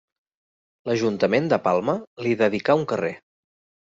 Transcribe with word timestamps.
L'Ajuntament 0.89 1.51
de 1.51 1.59
Palma 1.67 1.95
li 2.27 2.35
dedicà 2.39 2.79
un 2.83 2.87
carrer. 2.95 3.15